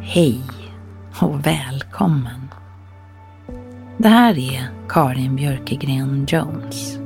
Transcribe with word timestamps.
Hej 0.00 0.42
och 1.20 1.46
välkommen. 1.46 2.48
Det 3.98 4.08
här 4.08 4.38
är 4.38 4.68
Karin 4.88 5.36
Björkegren 5.36 6.26
Jones. 6.28 6.98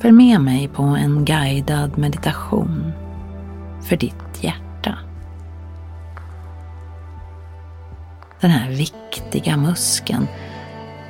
Följ 0.00 0.12
med 0.12 0.40
mig 0.40 0.68
på 0.68 0.82
en 0.82 1.24
guidad 1.24 1.98
meditation 1.98 2.92
för 3.82 3.96
ditt 3.96 4.44
hjärta. 4.44 4.98
Den 8.40 8.50
här 8.50 8.70
viktiga 8.70 9.56
muskeln 9.56 10.26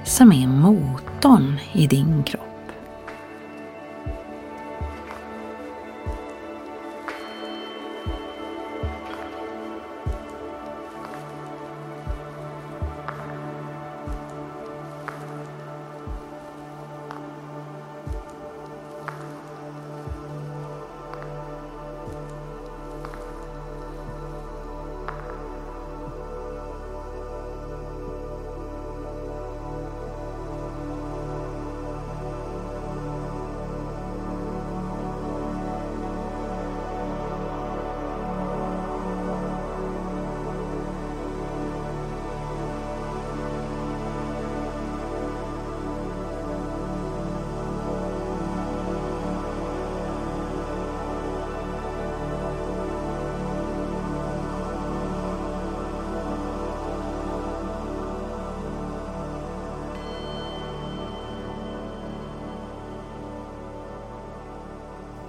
som 0.04 0.32
är 0.32 0.46
motorn 0.46 1.58
i 1.72 1.86
din 1.86 2.22
kropp. 2.22 2.43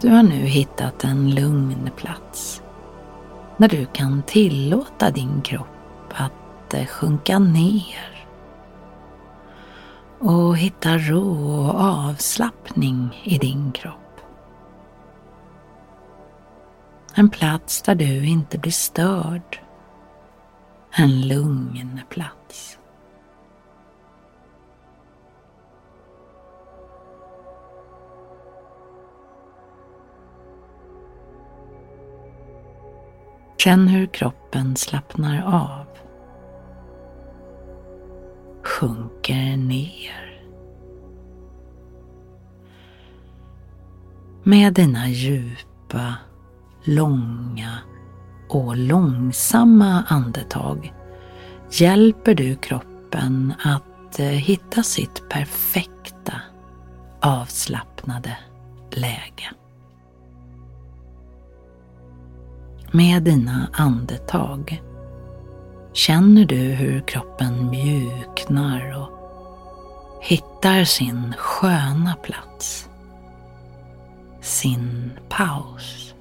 Du 0.05 0.11
har 0.11 0.23
nu 0.23 0.45
hittat 0.45 1.03
en 1.03 1.35
lugn 1.35 1.89
plats 1.95 2.63
där 3.57 3.67
du 3.67 3.85
kan 3.85 4.23
tillåta 4.23 5.11
din 5.11 5.41
kropp 5.41 6.13
att 6.13 6.73
eh, 6.73 6.85
sjunka 6.85 7.39
ner 7.39 8.27
och 10.19 10.57
hitta 10.57 10.97
ro 10.97 11.59
och 11.59 11.81
avslappning 11.81 13.21
i 13.23 13.37
din 13.37 13.71
kropp. 13.71 14.21
En 17.15 17.29
plats 17.29 17.81
där 17.81 17.95
du 17.95 18.25
inte 18.25 18.57
blir 18.57 18.71
störd. 18.71 19.59
En 20.91 21.27
lugn 21.27 22.01
plats. 22.09 22.77
Känn 33.65 33.87
hur 33.87 34.05
kroppen 34.05 34.75
slappnar 34.75 35.43
av. 35.45 35.85
Sjunker 38.63 39.57
ner. 39.57 40.41
Med 44.43 44.73
dina 44.73 45.09
djupa, 45.09 46.13
långa 46.83 47.77
och 48.49 48.77
långsamma 48.77 50.03
andetag 50.07 50.93
hjälper 51.71 52.35
du 52.35 52.55
kroppen 52.55 53.53
att 53.63 54.19
eh, 54.19 54.25
hitta 54.25 54.83
sitt 54.83 55.29
perfekta 55.29 56.41
avslappnade 57.21 58.37
läge. 58.91 59.51
Med 62.95 63.23
dina 63.23 63.69
andetag 63.73 64.81
känner 65.93 66.45
du 66.45 66.55
hur 66.55 67.07
kroppen 67.07 67.69
mjuknar 67.69 68.97
och 68.97 69.09
hittar 70.21 70.83
sin 70.83 71.33
sköna 71.37 72.15
plats. 72.15 72.89
Sin 74.41 75.11
paus. 75.29 76.13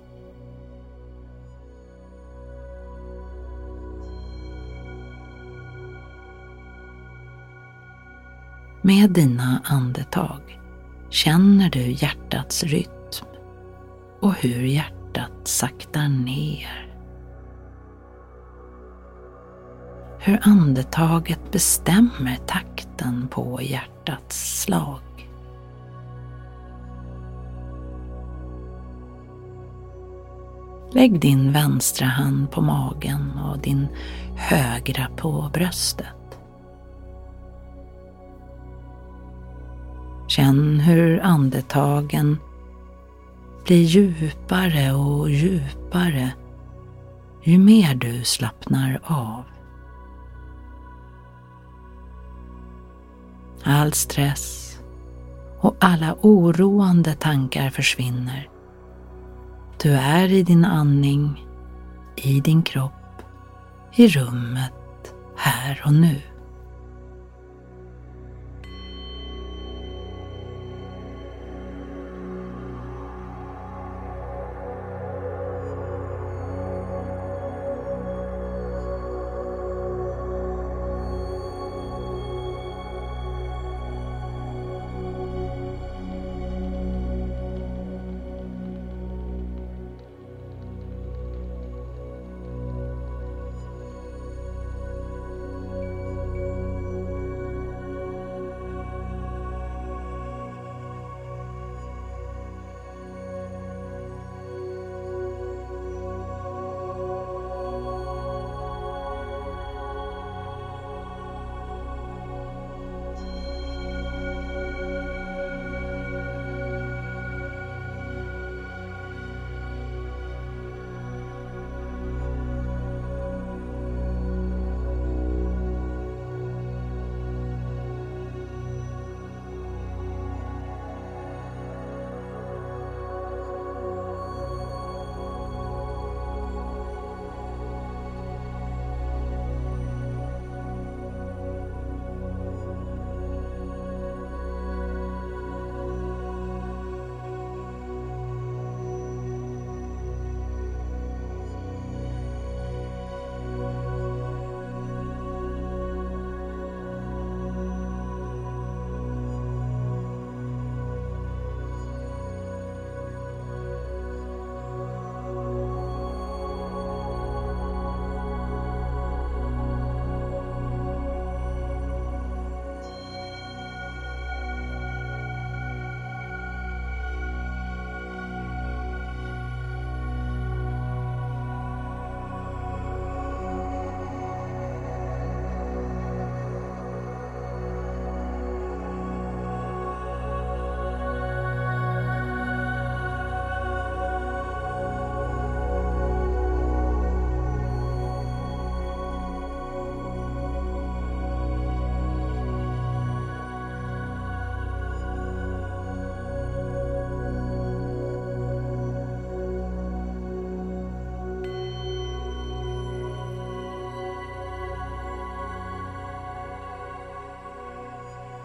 Med 8.82 9.11
dina 9.11 9.62
andetag 9.65 10.61
känner 11.11 11.70
du 11.70 11.91
hjärtats 11.91 12.65
rytm 12.65 13.27
och 14.20 14.35
hur 14.35 14.62
hjärtat 14.62 15.04
Sakta 15.44 16.08
ner. 16.08 16.94
Hur 20.19 20.41
andetaget 20.43 21.52
bestämmer 21.52 22.37
takten 22.46 23.29
på 23.31 23.62
hjärtats 23.62 24.62
slag. 24.62 25.00
Lägg 30.93 31.20
din 31.20 31.52
vänstra 31.52 32.06
hand 32.06 32.50
på 32.50 32.61
magen 32.61 33.38
och 33.38 33.58
din 33.58 33.88
högra 34.37 35.08
på 35.17 35.50
bröstet. 35.52 36.38
Känn 40.29 40.81
hur 40.81 41.20
andetagen 41.23 42.38
blir 43.64 43.82
djupare 43.82 44.93
och 44.93 45.31
djupare 45.31 46.32
ju 47.43 47.58
mer 47.58 47.94
du 47.94 48.25
slappnar 48.25 49.00
av. 49.05 49.44
All 53.64 53.93
stress 53.93 54.78
och 55.61 55.76
alla 55.78 56.16
oroande 56.20 57.14
tankar 57.14 57.70
försvinner. 57.70 58.49
Du 59.82 59.93
är 59.93 60.32
i 60.32 60.43
din 60.43 60.64
andning, 60.64 61.46
i 62.17 62.40
din 62.40 62.62
kropp, 62.62 63.22
i 63.94 64.08
rummet, 64.08 65.14
här 65.37 65.82
och 65.84 65.93
nu. 65.93 66.20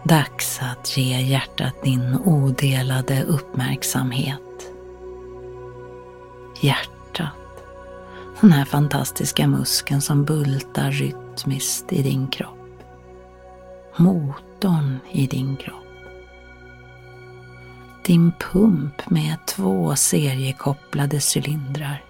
Dags 0.02 0.60
att 0.62 0.96
ge 0.96 1.20
hjärtat 1.20 1.82
din 1.82 2.18
odelade 2.24 3.22
uppmärksamhet. 3.22 4.72
Hjärtat. 6.60 7.32
Den 8.40 8.52
här 8.52 8.64
fantastiska 8.64 9.46
muskeln 9.46 10.00
som 10.00 10.24
bultar 10.24 10.90
rytmiskt 10.90 11.92
i 11.92 12.02
din 12.02 12.28
kropp. 12.28 12.82
Motorn 13.96 14.98
i 15.10 15.26
din 15.26 15.56
kropp. 15.56 15.76
Din 18.04 18.32
pump 18.38 19.10
med 19.10 19.36
två 19.46 19.96
seriekopplade 19.96 21.20
cylindrar. 21.34 22.04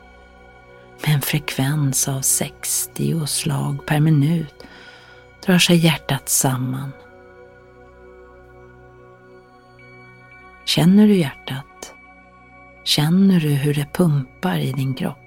Med 1.07 1.15
en 1.15 1.21
frekvens 1.21 2.09
av 2.09 2.21
60 2.21 3.27
slag 3.27 3.87
per 3.87 4.01
minut 4.01 4.55
drar 5.47 5.59
sig 5.59 5.77
hjärtat 5.77 6.29
samman 6.29 6.93
Känner 10.75 11.07
du 11.07 11.17
hjärtat? 11.17 11.95
Känner 12.85 13.41
du 13.41 13.49
hur 13.49 13.75
det 13.75 13.93
pumpar 13.93 14.59
i 14.59 14.73
din 14.73 14.95
kropp? 14.95 15.19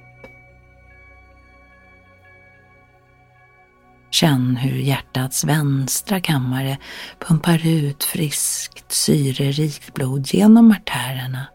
Känn 4.12 4.56
hur 4.56 4.80
hjärtats 4.80 5.44
vänstra 5.44 6.22
kammare 6.22 6.78
pumpar 7.20 7.68
ut 7.68 8.04
friskt 8.04 8.92
syrerikt 8.92 9.94
blod 9.94 10.28
genom 10.28 10.72
artärerna, 10.72 11.48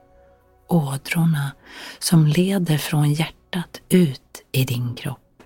ådrorna 0.66 1.52
som 1.98 2.26
leder 2.26 2.78
från 2.78 3.12
hjärtat 3.12 3.80
ut 3.88 4.44
i 4.52 4.64
din 4.64 4.94
kropp. 4.94 5.42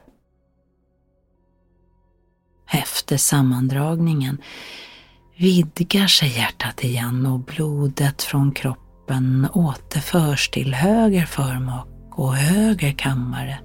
Efter 2.73 3.17
sammandragningen 3.17 4.39
vidgar 5.43 6.07
sig 6.07 6.29
hjärtat 6.29 6.85
igen 6.85 7.27
och 7.27 7.41
blodet 7.41 8.23
från 8.23 8.53
kroppen 8.53 9.49
återförs 9.53 10.49
till 10.49 10.75
höger 10.75 11.27
förmak 11.27 11.89
och 12.11 12.35
höger 12.35 12.93
kammare 12.93 13.59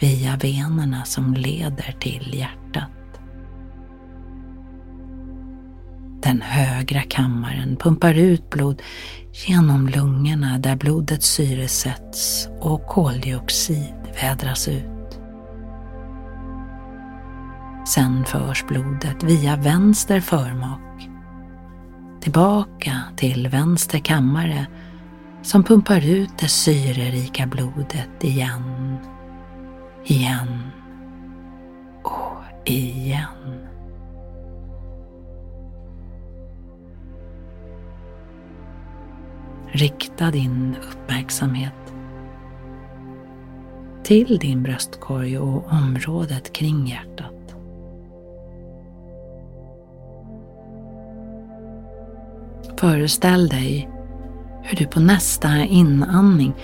via 0.00 0.36
venerna 0.36 1.04
som 1.04 1.34
leder 1.34 1.96
till 2.00 2.34
hjärtat. 2.34 2.90
Den 6.22 6.42
högra 6.42 7.02
kammaren 7.02 7.76
pumpar 7.76 8.14
ut 8.14 8.50
blod 8.50 8.82
genom 9.46 9.88
lungorna 9.88 10.58
där 10.58 10.76
blodet 10.76 11.22
syresätts 11.22 12.48
och 12.60 12.86
koldioxid 12.86 13.94
vädras 14.20 14.68
ut. 14.68 14.93
Sen 17.84 18.24
förs 18.24 18.64
blodet 18.66 19.22
via 19.22 19.56
vänster 19.56 20.20
förmak 20.20 20.80
tillbaka 22.24 23.02
till 23.16 23.48
vänster 23.48 23.98
kammare 23.98 24.66
som 25.42 25.64
pumpar 25.64 26.06
ut 26.06 26.38
det 26.38 26.48
syrerika 26.48 27.46
blodet 27.46 28.24
igen, 28.24 28.96
igen 30.04 30.70
och 32.02 32.44
igen. 32.64 33.68
Rikta 39.68 40.30
din 40.30 40.76
uppmärksamhet 40.90 41.94
till 44.02 44.38
din 44.38 44.62
bröstkorg 44.62 45.38
och 45.38 45.72
området 45.72 46.52
kring 46.52 46.86
hjärtat. 46.86 47.33
Föreställ 52.76 53.48
dig 53.48 53.88
hur 54.62 54.76
du 54.76 54.86
på 54.86 55.00
nästa 55.00 55.48
inandning 55.56 56.54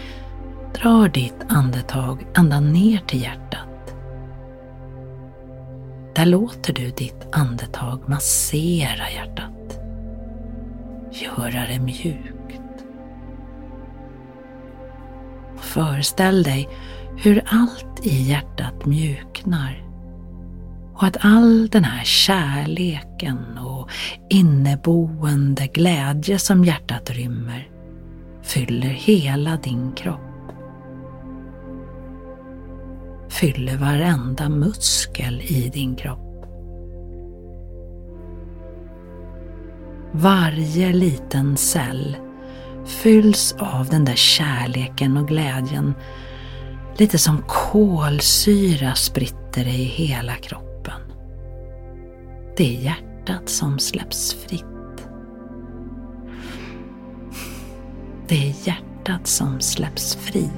drar 0.75 1.09
ditt 1.09 1.45
andetag 1.49 2.27
ända 2.37 2.61
ner 2.61 2.99
till 2.99 3.23
hjärtat. 3.23 3.95
Där 6.15 6.27
låter 6.27 6.73
du 6.73 6.91
ditt 6.91 7.27
andetag 7.33 8.09
massera 8.09 9.11
hjärtat. 9.15 9.81
Göra 11.13 11.67
det 11.69 11.81
mjukt. 11.81 12.85
Föreställ 15.57 16.43
dig 16.43 16.69
hur 17.17 17.43
allt 17.47 18.07
i 18.07 18.23
hjärtat 18.23 18.87
mjuknar 18.87 19.90
och 21.01 21.07
att 21.07 21.17
all 21.21 21.69
den 21.69 21.85
här 21.85 22.05
kärleken 22.05 23.59
och 23.59 23.91
inneboende 24.29 25.67
glädje 25.67 26.39
som 26.39 26.65
hjärtat 26.65 27.11
rymmer 27.11 27.69
fyller 28.43 28.89
hela 28.89 29.57
din 29.57 29.93
kropp. 29.93 30.21
Fyller 33.29 33.77
varenda 33.77 34.49
muskel 34.49 35.41
i 35.41 35.71
din 35.75 35.97
kropp. 35.97 36.47
Varje 40.13 40.93
liten 40.93 41.57
cell 41.57 42.17
fylls 42.87 43.55
av 43.59 43.87
den 43.87 44.05
där 44.05 44.15
kärleken 44.15 45.17
och 45.17 45.29
glädjen. 45.29 45.95
Lite 46.97 47.19
som 47.19 47.43
kolsyra 47.47 48.95
spritter 48.95 49.67
i 49.67 49.85
hela 49.85 50.35
kroppen. 50.35 50.70
Det 52.61 52.77
är 52.77 52.81
hjärtat 52.81 53.49
som 53.49 53.79
släpps 53.79 54.35
fritt. 54.35 55.07
Det 58.29 58.35
är 58.35 58.67
hjärtat 58.67 59.27
som 59.27 59.61
släpps 59.61 60.17
fri. 60.17 60.51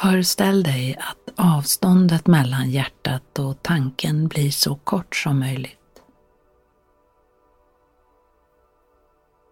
Föreställ 0.00 0.62
dig 0.62 0.96
att 0.98 1.34
avståndet 1.36 2.26
mellan 2.26 2.70
hjärtat 2.70 3.38
och 3.38 3.62
tanken 3.62 4.28
blir 4.28 4.50
så 4.50 4.74
kort 4.74 5.16
som 5.16 5.38
möjligt. 5.38 6.02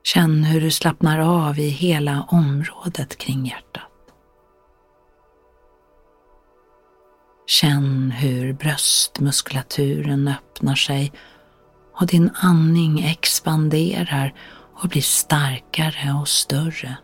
Känn 0.02 0.44
hur 0.44 0.60
du 0.60 0.70
slappnar 0.70 1.18
av 1.18 1.58
i 1.58 1.68
hela 1.68 2.22
området 2.30 3.18
kring 3.18 3.46
hjärtat. 3.46 3.90
Känn 7.46 8.10
hur 8.10 8.52
bröstmuskulaturen 8.52 10.28
öppnar 10.28 10.74
sig 10.74 11.12
och 11.94 12.06
din 12.06 12.30
andning 12.34 13.04
expanderar 13.04 14.34
och 14.82 14.88
blir 14.88 15.02
starkare 15.02 16.12
och 16.20 16.28
större. 16.28 16.96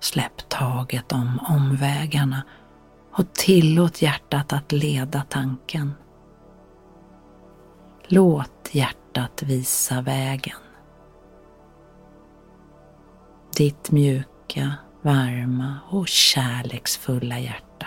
Släpp 0.00 0.48
taget 0.48 1.12
om 1.12 1.40
omvägarna 1.48 2.42
och 3.12 3.32
tillåt 3.32 4.02
hjärtat 4.02 4.52
att 4.52 4.72
leda 4.72 5.22
tanken. 5.28 5.94
Låt 8.08 8.68
hjärtat 8.72 9.42
visa 9.42 10.00
vägen. 10.00 10.58
Ditt 13.56 13.90
mjuka, 13.90 14.72
varma 15.02 15.78
och 15.88 16.08
kärleksfulla 16.08 17.38
hjärta. 17.38 17.86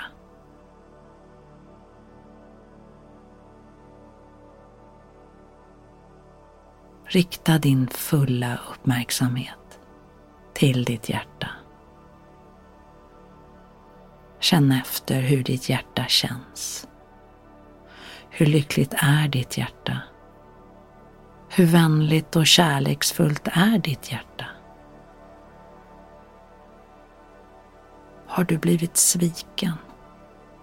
Rikta 7.05 7.57
din 7.57 7.87
fulla 7.87 8.59
uppmärksamhet 8.71 9.79
till 10.53 10.83
ditt 10.83 11.09
hjärta. 11.09 11.47
Känn 14.39 14.71
efter 14.71 15.21
hur 15.21 15.43
ditt 15.43 15.69
hjärta 15.69 16.05
känns. 16.07 16.87
Hur 18.29 18.45
lyckligt 18.45 18.93
är 18.97 19.27
ditt 19.27 19.57
hjärta? 19.57 19.97
Hur 21.49 21.65
vänligt 21.65 22.35
och 22.35 22.47
kärleksfullt 22.47 23.47
är 23.47 23.77
ditt 23.77 24.11
hjärta? 24.11 24.45
Har 28.27 28.43
du 28.43 28.57
blivit 28.57 28.97
sviken? 28.97 29.73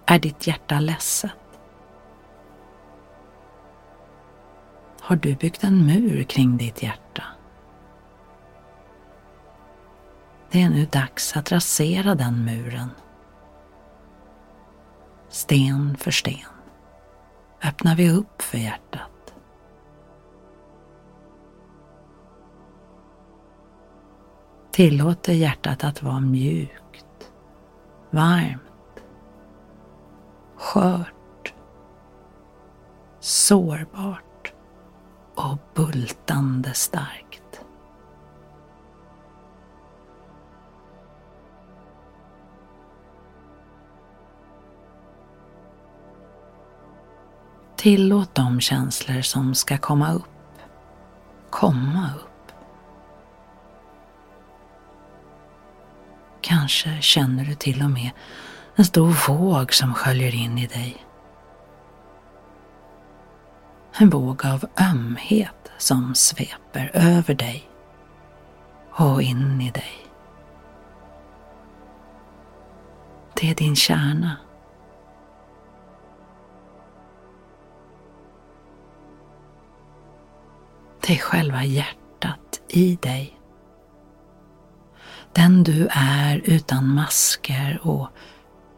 Är 0.07 0.19
ditt 0.19 0.47
hjärta 0.47 0.81
ledset? 0.81 1.31
Har 5.01 5.17
du 5.17 5.35
byggt 5.35 5.65
en 5.65 5.87
mur 5.87 6.23
kring 6.23 6.57
ditt 6.57 6.83
hjärta? 6.83 7.23
Det 10.51 10.63
är 10.63 10.69
nu 10.69 10.87
dags 10.87 11.37
att 11.37 11.53
rasera 11.53 12.15
den 12.15 12.45
muren. 12.45 12.91
Sten 15.29 15.97
för 15.97 16.11
sten 16.11 16.49
öppnar 17.65 17.97
vi 17.97 18.11
upp 18.11 18.43
för 18.43 18.59
hjärtat. 18.59 19.35
Tillåter 24.73 25.33
hjärtat 25.33 25.85
att 25.85 26.03
vara 26.03 26.21
mjukt, 26.21 27.31
varmt, 28.11 29.03
skört, 30.57 31.55
sårbart 33.21 34.53
och 35.35 35.59
bultande 35.75 36.75
starkt. 36.75 37.46
Tillåt 47.87 48.35
de 48.35 48.61
känslor 48.61 49.21
som 49.21 49.55
ska 49.55 49.79
komma 49.79 50.13
upp, 50.13 50.59
komma 51.51 52.11
upp. 52.17 52.53
Kanske 56.41 57.01
känner 57.01 57.45
du 57.45 57.55
till 57.55 57.83
och 57.83 57.91
med 57.91 58.11
en 58.77 58.85
stor 58.85 59.29
våg 59.29 59.75
som 59.75 59.95
sköljer 59.95 60.35
in 60.35 60.59
i 60.59 60.67
dig. 60.67 61.07
En 63.93 64.11
våg 64.11 64.47
av 64.47 64.65
ömhet 64.81 65.71
som 65.79 66.15
sveper 66.15 66.91
över 66.95 67.35
dig 67.35 67.71
och 68.93 69.23
in 69.23 69.61
i 69.61 69.71
dig. 69.71 70.07
Det 73.35 73.51
är 73.51 73.55
din 73.55 73.77
kärna. 73.77 74.37
Till 81.07 81.21
själva 81.21 81.65
hjärtat 81.65 82.61
i 82.69 82.97
dig. 82.97 83.41
Den 85.33 85.63
du 85.63 85.89
är 85.91 86.43
utan 86.45 86.95
masker 86.95 87.81
och 87.83 88.09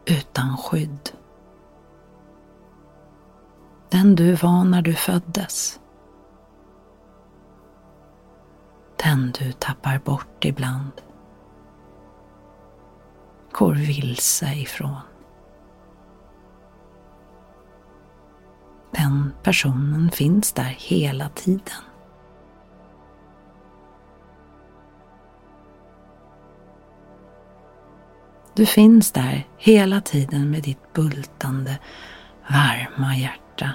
utan 0.05 0.57
skydd. 0.57 1.09
Den 3.89 4.15
du 4.15 4.33
var 4.33 4.63
när 4.63 4.81
du 4.81 4.93
föddes. 4.93 5.79
Den 9.03 9.31
du 9.39 9.51
tappar 9.51 9.99
bort 9.99 10.45
ibland. 10.45 10.91
Går 13.51 13.73
vilse 13.73 14.53
ifrån. 14.53 14.99
Den 18.91 19.33
personen 19.43 20.11
finns 20.11 20.53
där 20.53 20.75
hela 20.77 21.29
tiden. 21.29 21.88
Du 28.59 28.65
finns 28.65 29.11
där 29.11 29.47
hela 29.57 30.01
tiden 30.01 30.51
med 30.51 30.63
ditt 30.63 30.93
bultande, 30.93 31.79
varma 32.47 33.15
hjärta. 33.15 33.73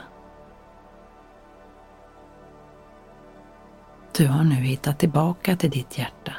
Du 4.16 4.28
har 4.28 4.44
nu 4.44 4.54
hittat 4.54 4.98
tillbaka 4.98 5.56
till 5.56 5.70
ditt 5.70 5.98
hjärta. 5.98 6.32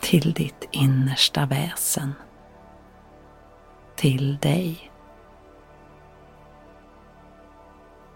Till 0.00 0.32
ditt 0.32 0.68
innersta 0.70 1.46
väsen. 1.46 2.14
Till 3.96 4.36
dig. 4.36 4.90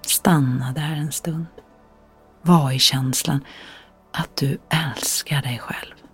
Stanna 0.06 0.72
där 0.72 0.96
en 0.96 1.12
stund. 1.12 1.46
Var 2.42 2.72
i 2.72 2.78
känslan 2.78 3.44
att 4.12 4.37
du 4.37 4.59
älskar 4.68 5.42
dig 5.42 5.59
själv. 5.59 6.10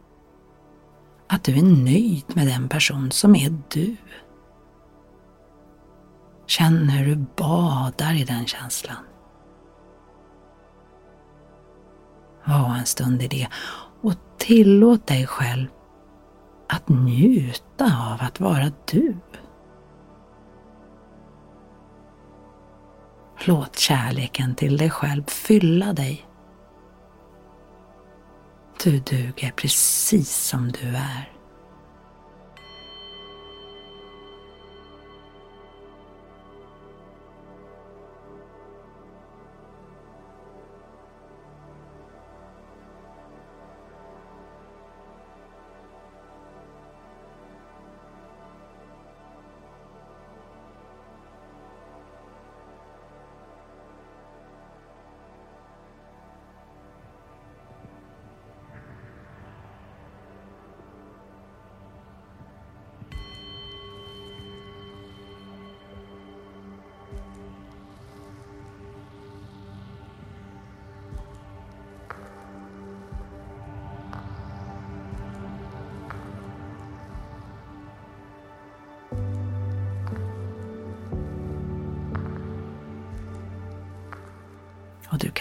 Att 1.29 1.45
du 1.45 1.59
är 1.59 1.63
nöjd 1.63 2.25
med 2.37 2.47
den 2.47 2.69
person 2.69 3.11
som 3.11 3.37
är 3.37 3.59
du. 3.69 3.97
Känn 6.47 6.89
hur 6.89 7.07
du 7.07 7.25
badar 7.37 8.15
i 8.15 8.25
den 8.25 8.47
känslan. 8.47 8.97
Var 12.45 12.77
en 12.77 12.87
stund 12.87 13.23
i 13.23 13.29
det 13.29 13.49
och 14.03 14.15
tillåt 14.39 15.07
dig 15.07 15.27
själv 15.27 15.69
att 16.69 16.89
njuta 16.89 17.85
av 17.85 18.19
att 18.21 18.41
vara 18.41 18.73
du. 18.91 19.17
Låt 23.45 23.79
kärleken 23.79 24.55
till 24.55 24.77
dig 24.77 24.91
själv 24.91 25.25
fylla 25.27 25.93
dig 25.93 26.27
du 28.87 28.99
duger 28.99 29.51
precis 29.57 30.37
som 30.37 30.73
du 30.73 30.89
är. 30.89 31.36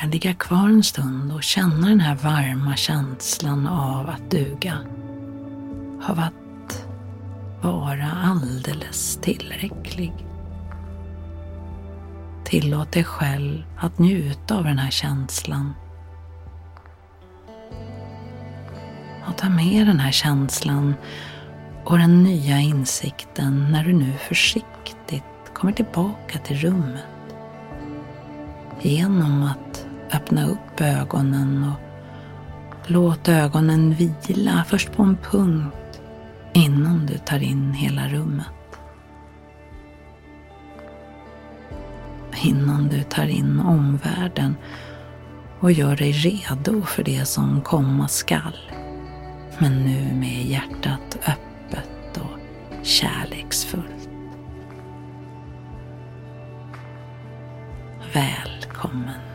Och 0.06 0.12
kan 0.12 0.12
ligga 0.12 0.34
kvar 0.34 0.70
en 0.70 0.84
stund 0.84 1.32
och 1.32 1.44
känna 1.44 1.90
den 1.90 2.00
här 2.00 2.16
varma 2.16 2.76
känslan 2.76 3.68
av 3.68 4.10
att 4.10 4.32
duga. 4.32 4.78
Av 6.08 6.20
att 6.20 6.86
vara 7.62 8.12
alldeles 8.24 9.20
tillräcklig. 9.22 10.14
Tillåt 12.44 12.92
dig 12.92 13.04
själv 13.04 13.64
att 13.78 14.00
njuta 14.00 14.58
av 14.58 14.64
den 14.64 14.80
här 14.80 14.92
känslan. 14.92 15.74
Och 19.28 19.38
ta 19.38 19.50
med 19.50 19.88
den 19.88 20.00
här 20.00 20.12
känslan 20.12 20.94
och 21.86 21.98
den 21.98 22.24
nya 22.24 22.60
insikten 22.60 23.72
när 23.72 23.84
du 23.84 23.94
nu 23.94 24.14
försiktigt 24.18 25.54
kommer 25.54 25.74
tillbaka 25.74 26.40
till 26.40 26.58
rummet 26.58 27.04
genom 28.82 29.44
att 29.44 29.65
öppna 30.14 30.48
upp 30.48 30.82
ögonen 30.82 31.64
och 31.64 31.80
låt 32.92 33.30
ögonen 33.30 33.94
vila 33.94 34.66
först 34.68 34.92
på 34.92 35.04
en 35.04 35.18
punkt 35.32 36.02
innan 36.54 37.06
du 37.06 37.18
tar 37.18 37.44
in 37.44 37.74
hela 37.74 38.08
rummet. 38.08 38.48
Innan 42.44 42.88
du 42.88 43.04
tar 43.04 43.28
in 43.28 43.60
omvärlden 43.60 44.56
och 45.60 45.72
gör 45.72 45.96
dig 45.96 46.12
redo 46.12 46.82
för 46.82 47.04
det 47.04 47.26
som 47.26 47.62
komma 47.62 48.08
skall. 48.08 48.72
Men 49.60 49.84
nu 49.84 50.14
med 50.14 50.46
hjärtat 50.46 51.18
öppet 51.28 52.18
och 52.18 52.40
kärleksfullt. 52.86 54.10
Välkommen 58.14 59.35